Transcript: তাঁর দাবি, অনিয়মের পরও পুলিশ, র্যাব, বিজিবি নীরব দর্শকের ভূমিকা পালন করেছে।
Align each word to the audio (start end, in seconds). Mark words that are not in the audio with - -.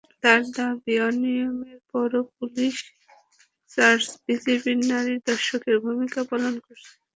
তাঁর 0.23 0.41
দাবি, 0.55 0.93
অনিয়মের 1.07 1.79
পরও 1.89 2.21
পুলিশ, 2.35 2.75
র্যাব, 3.71 4.01
বিজিবি 4.25 4.73
নীরব 4.79 5.19
দর্শকের 5.29 5.75
ভূমিকা 5.85 6.19
পালন 6.29 6.53
করেছে। 6.65 6.91